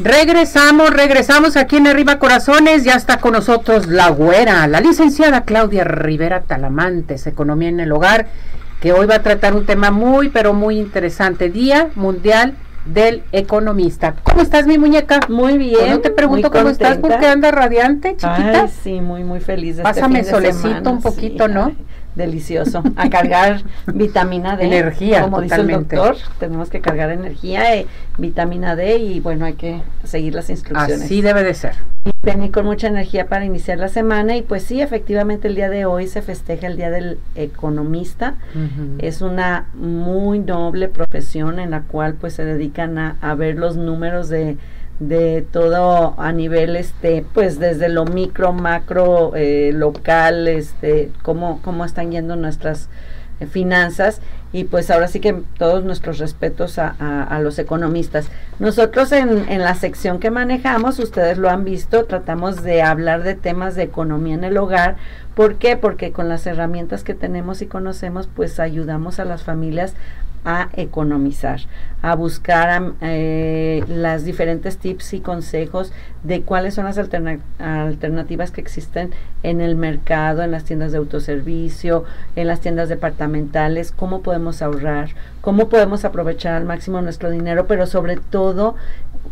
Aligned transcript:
Regresamos, 0.00 0.90
regresamos 0.90 1.56
aquí 1.56 1.76
en 1.76 1.88
Arriba 1.88 2.20
Corazones. 2.20 2.84
Ya 2.84 2.94
está 2.94 3.18
con 3.18 3.32
nosotros 3.32 3.88
la 3.88 4.10
güera, 4.10 4.64
la 4.68 4.80
licenciada 4.80 5.42
Claudia 5.42 5.82
Rivera 5.82 6.42
Talamantes, 6.42 7.26
Economía 7.26 7.68
en 7.68 7.80
el 7.80 7.90
Hogar, 7.90 8.28
que 8.80 8.92
hoy 8.92 9.08
va 9.08 9.16
a 9.16 9.22
tratar 9.24 9.56
un 9.56 9.66
tema 9.66 9.90
muy, 9.90 10.28
pero 10.28 10.54
muy 10.54 10.78
interesante. 10.78 11.50
Día 11.50 11.88
Mundial 11.96 12.54
del 12.84 13.24
Economista. 13.32 14.14
¿Cómo 14.22 14.40
estás, 14.40 14.68
mi 14.68 14.78
muñeca? 14.78 15.18
Muy 15.28 15.58
bien. 15.58 15.90
No 15.90 15.98
te 15.98 16.10
pregunto 16.10 16.52
cómo 16.52 16.68
estás 16.68 16.98
porque 16.98 17.26
anda 17.26 17.50
radiante, 17.50 18.10
chiquita. 18.10 18.62
Ay, 18.62 18.72
sí, 18.84 19.00
muy, 19.00 19.24
muy 19.24 19.40
feliz. 19.40 19.78
Este 19.78 19.82
Pásame 19.82 20.22
solecito 20.22 20.90
un 20.90 21.02
poquito, 21.02 21.48
¿no? 21.48 21.72
Delicioso. 22.14 22.82
A 22.96 23.08
cargar 23.08 23.62
vitamina 23.86 24.56
D. 24.56 24.66
Energía, 24.66 25.22
Como 25.22 25.40
dice 25.40 25.56
el 25.56 25.68
doctor, 25.68 26.16
tenemos 26.38 26.70
que 26.70 26.80
cargar 26.80 27.10
energía, 27.10 27.76
y 27.76 27.86
vitamina 28.18 28.76
D 28.76 28.98
y 28.98 29.20
bueno, 29.20 29.44
hay 29.44 29.54
que 29.54 29.82
seguir 30.04 30.34
las 30.34 30.50
instrucciones. 30.50 31.02
Así 31.02 31.22
debe 31.22 31.44
de 31.44 31.54
ser. 31.54 31.74
Y 32.04 32.10
venir 32.22 32.50
con 32.50 32.64
mucha 32.64 32.88
energía 32.88 33.26
para 33.26 33.44
iniciar 33.44 33.78
la 33.78 33.88
semana 33.88 34.36
y 34.36 34.42
pues 34.42 34.62
sí, 34.62 34.80
efectivamente 34.80 35.48
el 35.48 35.54
día 35.54 35.68
de 35.68 35.84
hoy 35.84 36.06
se 36.06 36.22
festeja 36.22 36.66
el 36.66 36.76
Día 36.76 36.90
del 36.90 37.18
Economista. 37.34 38.34
Es 38.98 39.22
una 39.22 39.68
muy 39.74 40.38
noble 40.38 40.88
profesión 40.88 41.58
en 41.58 41.70
la 41.70 41.82
cual 41.82 42.14
pues 42.14 42.34
se 42.34 42.44
dedican 42.44 42.98
a, 42.98 43.16
a 43.20 43.34
ver 43.34 43.56
los 43.56 43.76
números 43.76 44.28
de 44.28 44.56
de 44.98 45.46
todo 45.52 46.14
a 46.18 46.32
nivel 46.32 46.74
este 46.76 47.24
pues 47.34 47.58
desde 47.58 47.88
lo 47.88 48.04
micro 48.04 48.52
macro 48.52 49.32
eh, 49.36 49.70
local 49.72 50.48
este 50.48 51.12
cómo 51.22 51.60
cómo 51.62 51.84
están 51.84 52.10
yendo 52.10 52.34
nuestras 52.34 52.88
eh, 53.38 53.46
finanzas 53.46 54.20
y 54.52 54.64
pues 54.64 54.90
ahora 54.90 55.08
sí 55.08 55.20
que 55.20 55.42
todos 55.58 55.84
nuestros 55.84 56.18
respetos 56.18 56.78
a, 56.78 57.38
los 57.42 57.58
economistas. 57.58 58.30
Nosotros 58.58 59.12
en, 59.12 59.48
en, 59.48 59.62
la 59.62 59.74
sección 59.74 60.18
que 60.18 60.30
manejamos, 60.30 60.98
ustedes 60.98 61.38
lo 61.38 61.50
han 61.50 61.64
visto, 61.64 62.04
tratamos 62.06 62.62
de 62.62 62.82
hablar 62.82 63.22
de 63.22 63.34
temas 63.34 63.74
de 63.74 63.84
economía 63.84 64.34
en 64.34 64.44
el 64.44 64.56
hogar. 64.56 64.96
¿Por 65.34 65.56
qué? 65.56 65.76
Porque 65.76 66.12
con 66.12 66.28
las 66.28 66.46
herramientas 66.46 67.04
que 67.04 67.14
tenemos 67.14 67.62
y 67.62 67.66
conocemos, 67.66 68.28
pues 68.34 68.58
ayudamos 68.58 69.20
a 69.20 69.24
las 69.24 69.42
familias 69.42 69.94
a 70.44 70.70
economizar, 70.74 71.60
a 72.00 72.14
buscar 72.14 72.94
eh, 73.00 73.84
las 73.88 74.24
diferentes 74.24 74.78
tips 74.78 75.14
y 75.14 75.20
consejos 75.20 75.92
de 76.22 76.42
cuáles 76.42 76.74
son 76.74 76.84
las 76.84 76.96
alternativas 76.96 78.50
que 78.50 78.60
existen 78.60 79.10
en 79.42 79.60
el 79.60 79.76
mercado, 79.76 80.42
en 80.42 80.50
las 80.50 80.64
tiendas 80.64 80.92
de 80.92 80.98
autoservicio, 80.98 82.04
en 82.36 82.46
las 82.46 82.60
tiendas 82.60 82.88
departamentales, 82.88 83.92
cómo 83.92 84.22
podemos 84.22 84.37
ahorrar, 84.62 85.10
cómo 85.40 85.68
podemos 85.68 86.04
aprovechar 86.04 86.54
al 86.54 86.64
máximo 86.64 87.00
nuestro 87.02 87.30
dinero, 87.30 87.66
pero 87.66 87.86
sobre 87.86 88.16
todo 88.16 88.74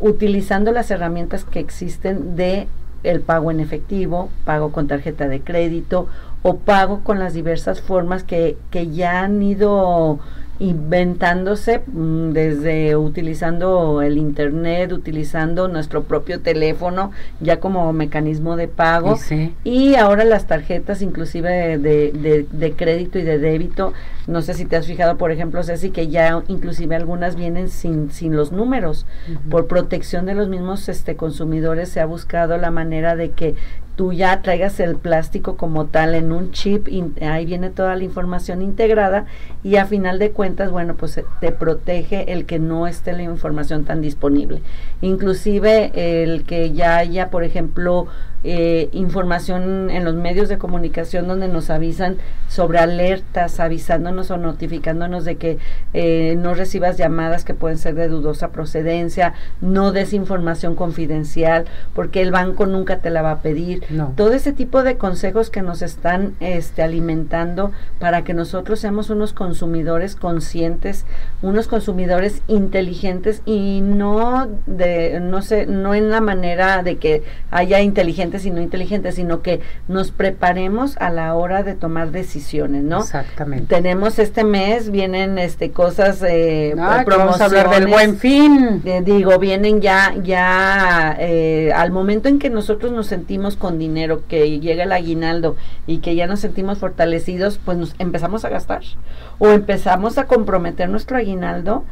utilizando 0.00 0.72
las 0.72 0.90
herramientas 0.90 1.44
que 1.44 1.60
existen 1.60 2.36
de 2.36 2.68
el 3.02 3.20
pago 3.20 3.50
en 3.50 3.60
efectivo, 3.60 4.30
pago 4.44 4.72
con 4.72 4.88
tarjeta 4.88 5.28
de 5.28 5.40
crédito 5.40 6.08
o 6.42 6.56
pago 6.58 7.02
con 7.02 7.18
las 7.18 7.34
diversas 7.34 7.80
formas 7.80 8.24
que, 8.24 8.56
que 8.70 8.88
ya 8.88 9.22
han 9.22 9.42
ido 9.42 10.18
inventándose 10.58 11.82
mm, 11.86 12.30
desde 12.30 12.96
utilizando 12.96 14.02
el 14.02 14.16
internet, 14.16 14.92
utilizando 14.92 15.68
nuestro 15.68 16.04
propio 16.04 16.40
teléfono 16.40 17.12
ya 17.40 17.60
como 17.60 17.92
mecanismo 17.92 18.56
de 18.56 18.68
pago. 18.68 19.18
Y 19.64 19.96
ahora 19.96 20.24
las 20.24 20.46
tarjetas 20.46 21.02
inclusive 21.02 21.78
de, 21.78 22.46
de, 22.50 22.72
crédito 22.72 23.18
y 23.18 23.22
de 23.22 23.38
débito, 23.38 23.92
no 24.26 24.42
sé 24.42 24.54
si 24.54 24.64
te 24.64 24.76
has 24.76 24.86
fijado 24.86 25.16
por 25.16 25.30
ejemplo 25.30 25.62
Ceci 25.62 25.90
que 25.90 26.08
ya 26.08 26.42
inclusive 26.48 26.96
algunas 26.96 27.36
vienen 27.36 27.68
sin, 27.68 28.10
sin 28.10 28.34
los 28.36 28.52
números, 28.52 29.06
por 29.50 29.66
protección 29.66 30.26
de 30.26 30.34
los 30.34 30.48
mismos 30.48 30.88
este 30.88 31.16
consumidores 31.16 31.88
se 31.88 32.00
ha 32.00 32.06
buscado 32.06 32.56
la 32.56 32.70
manera 32.70 33.16
de 33.16 33.30
que 33.30 33.54
tú 33.96 34.12
ya 34.12 34.42
traigas 34.42 34.78
el 34.78 34.96
plástico 34.96 35.56
como 35.56 35.86
tal 35.86 36.14
en 36.14 36.30
un 36.30 36.52
chip, 36.52 36.86
y 36.88 37.02
ahí 37.24 37.46
viene 37.46 37.70
toda 37.70 37.96
la 37.96 38.04
información 38.04 38.62
integrada 38.62 39.24
y 39.64 39.76
a 39.76 39.86
final 39.86 40.18
de 40.18 40.30
cuentas, 40.30 40.70
bueno, 40.70 40.94
pues 40.94 41.16
eh, 41.18 41.24
te 41.40 41.50
protege 41.50 42.32
el 42.32 42.44
que 42.44 42.58
no 42.58 42.86
esté 42.86 43.14
la 43.14 43.22
información 43.22 43.84
tan 43.84 44.02
disponible. 44.02 44.60
Inclusive 45.00 46.22
el 46.22 46.44
que 46.44 46.72
ya 46.72 46.98
haya, 46.98 47.30
por 47.30 47.42
ejemplo, 47.42 48.06
eh, 48.48 48.88
información 48.92 49.90
en 49.90 50.04
los 50.04 50.14
medios 50.14 50.48
de 50.48 50.56
comunicación 50.56 51.26
donde 51.26 51.48
nos 51.48 51.68
avisan 51.68 52.18
sobre 52.48 52.78
alertas, 52.78 53.58
avisándonos 53.58 54.30
o 54.30 54.36
notificándonos 54.36 55.24
de 55.24 55.34
que 55.34 55.58
eh, 55.94 56.36
no 56.38 56.54
recibas 56.54 56.96
llamadas 56.96 57.44
que 57.44 57.54
pueden 57.54 57.76
ser 57.76 57.96
de 57.96 58.06
dudosa 58.06 58.52
procedencia, 58.52 59.34
no 59.60 59.90
des 59.90 60.12
información 60.12 60.76
confidencial, 60.76 61.64
porque 61.92 62.22
el 62.22 62.30
banco 62.30 62.66
nunca 62.66 62.98
te 62.98 63.10
la 63.10 63.20
va 63.20 63.32
a 63.32 63.42
pedir. 63.42 63.82
Todo 64.14 64.32
ese 64.32 64.52
tipo 64.52 64.84
de 64.84 64.96
consejos 64.96 65.50
que 65.50 65.62
nos 65.62 65.82
están 65.82 66.34
este, 66.38 66.82
alimentando 66.82 67.72
para 67.98 68.22
que 68.22 68.32
nosotros 68.32 68.78
seamos 68.78 69.10
unos 69.10 69.32
consumidores 69.32 70.14
conscientes, 70.14 71.04
unos 71.42 71.66
consumidores 71.66 72.42
inteligentes 72.46 73.42
y 73.44 73.80
no 73.82 74.48
de, 74.66 75.18
no 75.18 75.42
sé, 75.42 75.66
no 75.66 75.96
en 75.96 76.10
la 76.10 76.20
manera 76.20 76.84
de 76.84 76.98
que 76.98 77.24
haya 77.50 77.80
inteligentes 77.80 78.35
y 78.44 78.50
no 78.50 78.60
inteligentes, 78.60 79.14
sino 79.14 79.42
que 79.42 79.60
nos 79.88 80.10
preparemos 80.10 80.96
a 80.98 81.10
la 81.10 81.34
hora 81.34 81.62
de 81.62 81.74
tomar 81.74 82.10
decisiones, 82.10 82.82
¿no? 82.82 83.00
Exactamente. 83.00 83.74
Tenemos 83.74 84.18
este 84.18 84.44
mes, 84.44 84.90
vienen 84.90 85.38
este 85.38 85.70
cosas, 85.70 86.22
eh, 86.26 86.74
vamos 86.76 87.40
a 87.40 87.44
hablar 87.46 87.70
del 87.70 87.86
buen 87.86 88.18
fin. 88.18 88.82
Eh, 88.84 89.02
digo, 89.04 89.38
vienen 89.38 89.80
ya, 89.80 90.14
ya 90.22 91.16
eh, 91.18 91.72
al 91.74 91.90
momento 91.90 92.28
en 92.28 92.38
que 92.38 92.50
nosotros 92.50 92.92
nos 92.92 93.06
sentimos 93.06 93.56
con 93.56 93.78
dinero, 93.78 94.22
que 94.28 94.60
llega 94.60 94.84
el 94.84 94.92
aguinaldo 94.92 95.56
y 95.86 95.98
que 95.98 96.14
ya 96.14 96.26
nos 96.26 96.40
sentimos 96.40 96.78
fortalecidos, 96.78 97.58
pues 97.64 97.78
nos 97.78 97.94
empezamos 97.98 98.44
a 98.44 98.48
gastar 98.48 98.82
o 99.38 99.48
empezamos 99.48 100.18
a 100.18 100.26
comprometer 100.26 100.88
nuestro 100.88 101.16
aguinaldo 101.16 101.84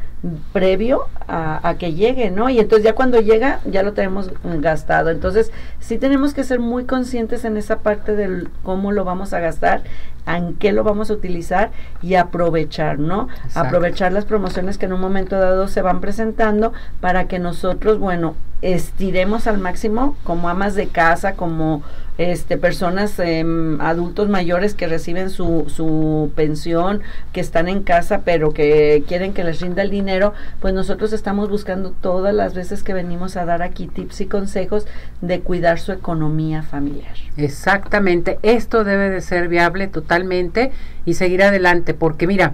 previo 0.53 1.07
a, 1.27 1.75
que 1.79 1.93
llegue, 1.93 2.31
¿no? 2.31 2.49
Y 2.49 2.59
entonces 2.59 2.83
ya 2.85 2.93
cuando 2.93 3.19
llega 3.19 3.59
ya 3.65 3.83
lo 3.83 3.93
tenemos 3.93 4.29
gastado. 4.43 5.09
Entonces 5.09 5.51
sí 5.79 5.97
tenemos 5.97 6.33
que 6.33 6.43
ser 6.43 6.59
muy 6.59 6.85
conscientes 6.85 7.45
en 7.45 7.57
esa 7.57 7.79
parte 7.79 8.15
del 8.15 8.49
cómo 8.63 8.91
lo 8.91 9.03
vamos 9.03 9.33
a 9.33 9.39
gastar, 9.39 9.83
en 10.27 10.55
qué 10.55 10.71
lo 10.71 10.83
vamos 10.83 11.09
a 11.09 11.13
utilizar 11.13 11.71
y 12.01 12.15
aprovechar, 12.15 12.99
¿no? 12.99 13.27
Aprovechar 13.53 14.11
las 14.11 14.25
promociones 14.25 14.77
que 14.77 14.85
en 14.85 14.93
un 14.93 15.01
momento 15.01 15.39
dado 15.39 15.67
se 15.67 15.81
van 15.81 16.01
presentando 16.01 16.73
para 17.01 17.27
que 17.27 17.39
nosotros, 17.39 17.99
bueno, 17.99 18.35
estiremos 18.73 19.45
al 19.45 19.59
máximo 19.59 20.17
como 20.23 20.49
amas 20.49 20.73
de 20.73 20.87
casa, 20.87 21.33
como 21.33 21.83
este 22.17 22.57
personas 22.57 23.19
em, 23.19 23.79
adultos 23.79 24.27
mayores 24.27 24.73
que 24.73 24.87
reciben 24.87 25.29
su, 25.29 25.65
su 25.67 26.31
pensión, 26.35 27.01
que 27.31 27.41
están 27.41 27.67
en 27.67 27.83
casa 27.83 28.21
pero 28.25 28.53
que 28.53 29.03
quieren 29.07 29.33
que 29.33 29.43
les 29.43 29.61
rinda 29.61 29.83
el 29.83 29.91
dinero, 29.91 30.33
pues 30.61 30.73
nosotros 30.73 31.13
estamos 31.13 31.47
buscando 31.49 31.91
todas 31.91 32.33
las 32.33 32.55
veces 32.55 32.81
que 32.81 32.93
venimos 32.93 33.37
a 33.37 33.45
dar 33.45 33.61
aquí 33.61 33.85
tips 33.85 34.21
y 34.21 34.25
consejos 34.25 34.87
de 35.21 35.41
cuidar 35.41 35.79
su 35.79 35.91
economía 35.91 36.63
familiar. 36.63 37.13
Exactamente, 37.37 38.39
esto 38.41 38.83
debe 38.83 39.11
de 39.11 39.21
ser 39.21 39.47
viable 39.47 39.87
totalmente 39.87 40.71
y 41.05 41.13
seguir 41.13 41.43
adelante, 41.43 41.93
porque 41.93 42.25
mira, 42.25 42.53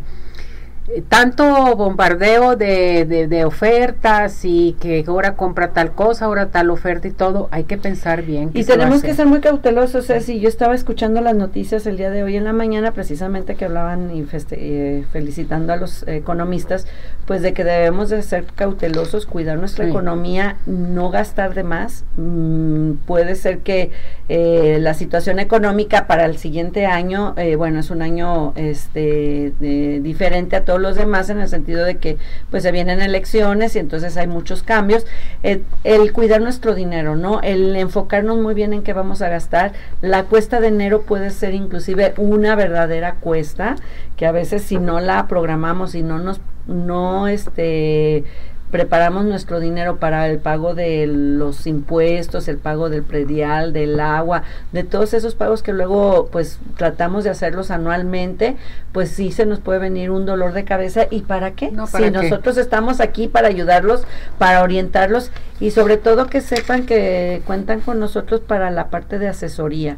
tanto 1.09 1.75
bombardeo 1.75 2.55
de, 2.55 3.05
de, 3.05 3.45
ofertas 3.45 4.43
y 4.43 4.75
que 4.79 5.03
ahora 5.07 5.35
compra 5.35 5.69
tal 5.69 5.93
cosa, 5.93 6.25
ahora 6.25 6.47
tal 6.47 6.69
oferta 6.69 7.07
y 7.07 7.11
todo, 7.11 7.47
hay 7.51 7.63
que 7.63 7.77
pensar 7.77 8.23
bien. 8.23 8.51
Y 8.53 8.63
tenemos 8.63 9.01
que 9.01 9.13
ser 9.13 9.25
muy 9.25 9.39
cautelosos. 9.39 10.05
Si 10.21 10.39
yo 10.39 10.49
estaba 10.49 10.75
escuchando 10.75 11.21
las 11.21 11.35
noticias 11.35 11.85
el 11.87 11.97
día 11.97 12.09
de 12.09 12.23
hoy 12.23 12.35
en 12.35 12.43
la 12.43 12.53
mañana, 12.53 12.91
precisamente 12.91 13.55
que 13.55 13.65
hablaban 13.65 14.15
y 14.15 14.25
eh, 14.51 15.05
felicitando 15.11 15.73
a 15.73 15.77
los 15.77 16.07
economistas, 16.07 16.87
pues 17.25 17.41
de 17.41 17.53
que 17.53 17.63
debemos 17.63 18.09
de 18.09 18.21
ser 18.21 18.45
cautelosos, 18.55 19.25
cuidar 19.25 19.57
nuestra 19.57 19.87
economía, 19.87 20.57
no 20.65 21.09
gastar 21.09 21.53
de 21.53 21.63
más. 21.63 22.03
Mm, 22.17 22.93
puede 23.05 23.35
ser 23.35 23.59
que 23.59 23.91
eh, 24.27 24.77
la 24.81 24.93
situación 24.93 25.39
económica 25.39 26.07
para 26.07 26.25
el 26.25 26.37
siguiente 26.37 26.85
año, 26.85 27.33
eh, 27.37 27.55
bueno, 27.55 27.79
es 27.79 27.89
un 27.89 28.01
año 28.01 28.53
este, 28.55 29.53
diferente 29.59 30.55
a 30.55 30.65
todos 30.65 30.80
los 30.81 30.95
demás 30.95 31.29
en 31.29 31.39
el 31.39 31.47
sentido 31.47 31.85
de 31.85 31.97
que 31.97 32.17
pues 32.49 32.63
se 32.63 32.71
vienen 32.71 33.01
elecciones 33.01 33.75
y 33.75 33.79
entonces 33.79 34.17
hay 34.17 34.27
muchos 34.27 34.63
cambios. 34.63 35.05
el 35.43 36.13
cuidar 36.13 36.41
nuestro 36.41 36.75
dinero, 36.75 37.15
¿no? 37.15 37.41
El 37.41 37.75
enfocarnos 37.75 38.37
muy 38.37 38.53
bien 38.53 38.73
en 38.73 38.83
qué 38.83 38.93
vamos 38.93 39.21
a 39.21 39.29
gastar. 39.29 39.73
La 40.01 40.23
cuesta 40.23 40.59
de 40.59 40.67
enero 40.67 41.03
puede 41.03 41.29
ser 41.29 41.53
inclusive 41.53 42.13
una 42.17 42.55
verdadera 42.55 43.15
cuesta 43.15 43.75
que 44.17 44.25
a 44.25 44.31
veces 44.31 44.63
si 44.63 44.77
no 44.77 44.99
la 44.99 45.27
programamos 45.27 45.95
y 45.95 46.03
no 46.03 46.19
nos 46.19 46.41
no 46.67 47.27
este 47.27 48.23
preparamos 48.71 49.25
nuestro 49.25 49.59
dinero 49.59 49.97
para 49.97 50.27
el 50.27 50.39
pago 50.39 50.73
de 50.73 51.05
los 51.07 51.67
impuestos, 51.67 52.47
el 52.47 52.57
pago 52.57 52.89
del 52.89 53.03
predial, 53.03 53.73
del 53.73 53.99
agua, 53.99 54.43
de 54.71 54.83
todos 54.83 55.13
esos 55.13 55.35
pagos 55.35 55.61
que 55.61 55.73
luego 55.73 56.29
pues 56.31 56.59
tratamos 56.77 57.23
de 57.23 57.29
hacerlos 57.29 57.69
anualmente, 57.69 58.55
pues 58.91 59.11
sí 59.11 59.31
se 59.31 59.45
nos 59.45 59.59
puede 59.59 59.79
venir 59.79 60.09
un 60.09 60.25
dolor 60.25 60.53
de 60.53 60.63
cabeza. 60.63 61.07
¿Y 61.11 61.21
para 61.21 61.51
qué? 61.51 61.71
si 61.87 62.09
nosotros 62.09 62.57
estamos 62.57 63.01
aquí 63.01 63.27
para 63.27 63.49
ayudarlos, 63.49 64.03
para 64.37 64.63
orientarlos 64.63 65.31
y 65.59 65.71
sobre 65.71 65.97
todo 65.97 66.27
que 66.27 66.41
sepan 66.41 66.85
que 66.85 67.41
cuentan 67.45 67.81
con 67.81 67.99
nosotros 67.99 68.41
para 68.41 68.71
la 68.71 68.89
parte 68.89 69.19
de 69.19 69.27
asesoría 69.27 69.97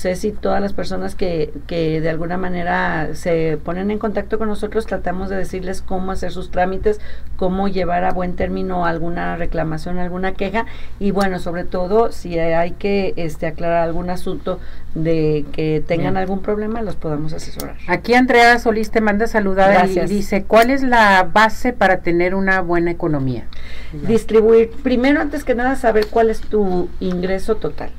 sé 0.00 0.16
si 0.16 0.32
todas 0.32 0.62
las 0.62 0.72
personas 0.72 1.14
que, 1.14 1.52
que, 1.66 2.00
de 2.00 2.08
alguna 2.08 2.38
manera 2.38 3.10
se 3.12 3.58
ponen 3.62 3.90
en 3.90 3.98
contacto 3.98 4.38
con 4.38 4.48
nosotros 4.48 4.86
tratamos 4.86 5.28
de 5.28 5.36
decirles 5.36 5.82
cómo 5.82 6.10
hacer 6.10 6.32
sus 6.32 6.50
trámites, 6.50 7.00
cómo 7.36 7.68
llevar 7.68 8.04
a 8.04 8.12
buen 8.12 8.34
término 8.34 8.86
alguna 8.86 9.36
reclamación, 9.36 9.98
alguna 9.98 10.32
queja 10.32 10.64
y 10.98 11.10
bueno, 11.10 11.38
sobre 11.38 11.64
todo 11.64 12.12
si 12.12 12.38
hay 12.38 12.70
que 12.70 13.12
este, 13.16 13.46
aclarar 13.46 13.82
algún 13.82 14.08
asunto 14.08 14.58
de 14.94 15.44
que 15.52 15.84
tengan 15.86 16.16
algún 16.16 16.40
problema, 16.40 16.80
los 16.80 16.96
podamos 16.96 17.34
asesorar. 17.34 17.76
Aquí 17.86 18.14
Andrea 18.14 18.58
Solís 18.58 18.90
te 18.90 19.02
manda 19.02 19.26
saludar 19.26 19.86
y 19.86 20.00
dice, 20.06 20.44
¿cuál 20.44 20.70
es 20.70 20.82
la 20.82 21.28
base 21.30 21.74
para 21.74 21.98
tener 21.98 22.34
una 22.34 22.62
buena 22.62 22.90
economía? 22.90 23.44
Distribuir, 23.92 24.70
primero 24.82 25.20
antes 25.20 25.44
que 25.44 25.54
nada 25.54 25.76
saber 25.76 26.06
cuál 26.06 26.30
es 26.30 26.40
tu 26.40 26.88
ingreso 27.00 27.56
total 27.56 27.90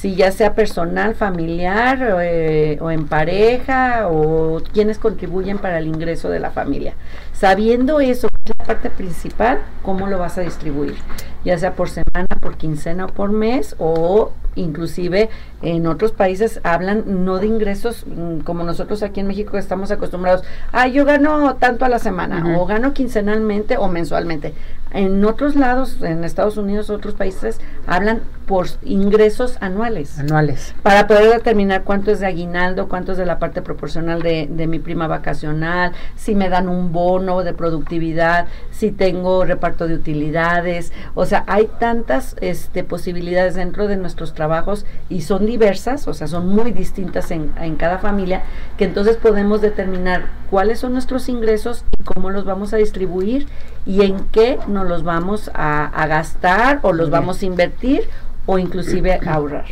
si 0.00 0.14
ya 0.14 0.32
sea 0.32 0.54
personal, 0.54 1.14
familiar 1.14 2.20
eh, 2.22 2.78
o 2.80 2.90
en 2.90 3.06
pareja 3.06 4.08
o 4.08 4.62
quienes 4.72 4.98
contribuyen 4.98 5.58
para 5.58 5.78
el 5.78 5.86
ingreso 5.86 6.30
de 6.30 6.40
la 6.40 6.50
familia. 6.50 6.94
Sabiendo 7.34 8.00
eso, 8.00 8.26
parte 8.62 8.90
principal, 8.90 9.60
¿cómo 9.82 10.06
lo 10.06 10.18
vas 10.18 10.38
a 10.38 10.42
distribuir? 10.42 10.96
Ya 11.44 11.58
sea 11.58 11.74
por 11.74 11.88
semana, 11.88 12.26
por 12.40 12.56
quincena 12.56 13.06
o 13.06 13.08
por 13.08 13.32
mes 13.32 13.74
o 13.78 14.32
inclusive 14.56 15.30
en 15.62 15.86
otros 15.86 16.12
países 16.12 16.60
hablan 16.64 17.24
no 17.24 17.38
de 17.38 17.46
ingresos 17.46 18.04
mm, 18.06 18.40
como 18.40 18.64
nosotros 18.64 19.02
aquí 19.02 19.20
en 19.20 19.26
México 19.26 19.58
estamos 19.58 19.90
acostumbrados, 19.90 20.42
ah, 20.72 20.86
yo 20.86 21.04
gano 21.04 21.56
tanto 21.56 21.84
a 21.84 21.88
la 21.88 21.98
semana 21.98 22.58
o 22.58 22.66
gano 22.66 22.92
quincenalmente 22.92 23.76
o 23.76 23.88
mensualmente. 23.88 24.54
En 24.92 25.24
otros 25.24 25.54
lados, 25.54 25.98
en 26.02 26.24
Estados 26.24 26.56
Unidos, 26.56 26.90
otros 26.90 27.14
países, 27.14 27.60
hablan 27.86 28.22
por 28.46 28.66
ingresos 28.82 29.56
anuales. 29.60 30.18
Anuales. 30.18 30.74
Para 30.82 31.06
poder 31.06 31.32
determinar 31.32 31.84
cuánto 31.84 32.10
es 32.10 32.18
de 32.18 32.26
aguinaldo, 32.26 32.88
cuánto 32.88 33.12
es 33.12 33.18
de 33.18 33.24
la 33.24 33.38
parte 33.38 33.62
proporcional 33.62 34.20
de, 34.20 34.48
de 34.50 34.66
mi 34.66 34.80
prima 34.80 35.06
vacacional, 35.06 35.92
si 36.16 36.34
me 36.34 36.48
dan 36.48 36.68
un 36.68 36.90
bono 36.90 37.44
de 37.44 37.54
productividad, 37.54 38.48
si 38.70 38.90
tengo 38.90 39.44
reparto 39.44 39.88
de 39.88 39.94
utilidades. 39.94 40.92
O 41.14 41.26
sea, 41.26 41.44
hay 41.46 41.68
tantas 41.78 42.36
este, 42.40 42.84
posibilidades 42.84 43.54
dentro 43.54 43.88
de 43.88 43.96
nuestros 43.96 44.34
trabajos 44.34 44.86
y 45.08 45.22
son 45.22 45.46
diversas, 45.46 46.08
o 46.08 46.14
sea, 46.14 46.26
son 46.26 46.48
muy 46.48 46.72
distintas 46.72 47.30
en, 47.30 47.52
en 47.60 47.76
cada 47.76 47.98
familia, 47.98 48.42
que 48.76 48.84
entonces 48.84 49.16
podemos 49.16 49.60
determinar 49.60 50.26
cuáles 50.50 50.80
son 50.80 50.92
nuestros 50.92 51.28
ingresos 51.28 51.84
y 51.98 52.04
cómo 52.04 52.30
los 52.30 52.44
vamos 52.44 52.72
a 52.72 52.76
distribuir 52.76 53.46
y 53.86 54.02
en 54.02 54.26
qué 54.28 54.58
nos 54.68 54.88
los 54.88 55.04
vamos 55.04 55.50
a, 55.54 56.06
gastar 56.06 56.80
o 56.82 56.92
los 56.92 57.10
vamos 57.10 57.42
a 57.42 57.46
invertir 57.46 58.08
o 58.46 58.58
inclusive 58.58 59.20
ahorrar. 59.26 59.66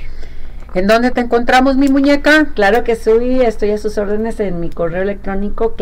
¿En 0.74 0.86
dónde 0.86 1.10
te 1.10 1.22
encontramos, 1.22 1.78
mi 1.78 1.88
muñeca? 1.88 2.48
Claro 2.54 2.84
que 2.84 2.94
soy, 2.94 3.40
estoy 3.40 3.70
a 3.70 3.78
sus 3.78 3.96
órdenes 3.96 4.38
en 4.38 4.60
mi 4.60 4.68
correo 4.68 5.00
electrónico 5.02 5.74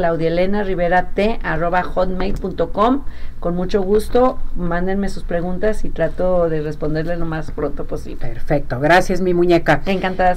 hotmail.com 1.82 3.02
Con 3.40 3.56
mucho 3.56 3.82
gusto, 3.82 4.38
mándenme 4.54 5.08
sus 5.08 5.24
preguntas 5.24 5.84
y 5.84 5.90
trato 5.90 6.48
de 6.48 6.60
responderle 6.60 7.16
lo 7.16 7.26
más 7.26 7.50
pronto 7.50 7.84
posible. 7.84 8.28
Perfecto, 8.28 8.78
gracias, 8.78 9.20
mi 9.20 9.34
muñeca. 9.34 9.82
Encantada, 9.86 10.36